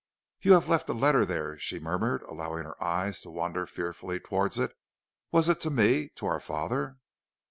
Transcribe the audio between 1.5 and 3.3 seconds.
she murmured, allowing her eyes to